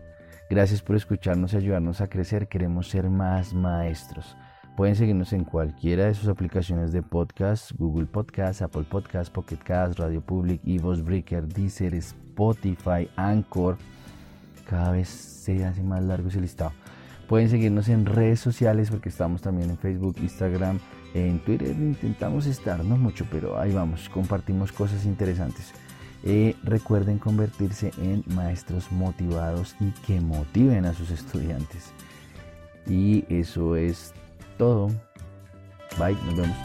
Gracias 0.50 0.80
por 0.80 0.96
escucharnos 0.96 1.52
y 1.52 1.58
ayudarnos 1.58 2.00
a 2.00 2.08
crecer. 2.08 2.48
Queremos 2.48 2.88
ser 2.88 3.10
más 3.10 3.52
maestros. 3.52 4.36
Pueden 4.78 4.94
seguirnos 4.94 5.32
en 5.32 5.42
cualquiera 5.42 6.04
de 6.04 6.14
sus 6.14 6.28
aplicaciones 6.28 6.92
de 6.92 7.02
podcast, 7.02 7.72
Google 7.72 8.06
Podcast, 8.06 8.62
Apple 8.62 8.84
Podcast, 8.88 9.32
Pocket 9.32 9.56
Cast, 9.56 9.98
Radio 9.98 10.20
Public, 10.20 10.60
Evox 10.64 11.02
Breaker, 11.02 11.48
Deezer, 11.48 11.96
Spotify, 11.96 13.10
Anchor. 13.16 13.76
Cada 14.70 14.92
vez 14.92 15.08
se 15.08 15.64
hace 15.64 15.82
más 15.82 16.00
largo 16.04 16.28
ese 16.28 16.40
listado. 16.40 16.70
Pueden 17.26 17.48
seguirnos 17.48 17.88
en 17.88 18.06
redes 18.06 18.38
sociales 18.38 18.88
porque 18.88 19.08
estamos 19.08 19.42
también 19.42 19.68
en 19.68 19.78
Facebook, 19.78 20.14
Instagram, 20.22 20.78
en 21.12 21.40
Twitter. 21.40 21.70
Intentamos 21.70 22.46
estar, 22.46 22.84
no 22.84 22.96
mucho, 22.96 23.26
pero 23.32 23.58
ahí 23.58 23.72
vamos, 23.72 24.08
compartimos 24.08 24.70
cosas 24.70 25.06
interesantes. 25.06 25.72
Eh, 26.22 26.54
recuerden 26.62 27.18
convertirse 27.18 27.90
en 28.00 28.22
maestros 28.28 28.92
motivados 28.92 29.74
y 29.80 29.90
que 30.06 30.20
motiven 30.20 30.84
a 30.84 30.94
sus 30.94 31.10
estudiantes. 31.10 31.90
Y 32.86 33.24
eso 33.28 33.74
es 33.74 34.14
todo. 34.58 34.88
Bye, 35.98 36.14
nos 36.26 36.36
vemos. 36.36 36.56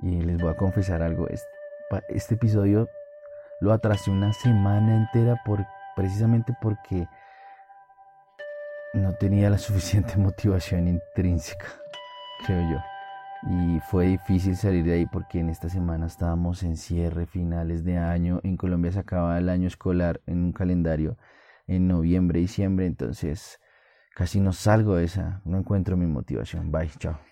Y 0.00 0.22
les 0.22 0.38
voy 0.38 0.50
a 0.50 0.56
confesar 0.56 1.02
algo. 1.02 1.28
Este 2.08 2.34
episodio 2.34 2.88
lo 3.60 3.72
atrasé 3.72 4.10
una 4.10 4.32
semana 4.32 4.96
entera 4.96 5.40
por, 5.44 5.64
precisamente 5.94 6.52
porque 6.60 7.06
no 8.94 9.14
tenía 9.14 9.48
la 9.50 9.58
suficiente 9.66 10.16
motivación 10.16 10.88
intrínseca, 10.88 11.66
creo 12.44 12.72
yo 12.72 12.91
y 13.44 13.80
fue 13.80 14.06
difícil 14.06 14.56
salir 14.56 14.84
de 14.84 14.94
ahí 14.94 15.06
porque 15.06 15.40
en 15.40 15.48
esta 15.48 15.68
semana 15.68 16.06
estábamos 16.06 16.62
en 16.62 16.76
cierre, 16.76 17.26
finales 17.26 17.84
de 17.84 17.98
año. 17.98 18.40
En 18.44 18.56
Colombia 18.56 18.92
se 18.92 19.00
acaba 19.00 19.38
el 19.38 19.48
año 19.48 19.66
escolar 19.66 20.20
en 20.26 20.44
un 20.44 20.52
calendario 20.52 21.16
en 21.66 21.88
noviembre, 21.88 22.40
diciembre, 22.40 22.86
entonces 22.86 23.60
casi 24.14 24.40
no 24.40 24.52
salgo 24.52 24.96
de 24.96 25.04
esa, 25.04 25.40
no 25.44 25.58
encuentro 25.58 25.96
mi 25.96 26.06
motivación. 26.06 26.70
Bye, 26.70 26.90
chao. 26.98 27.31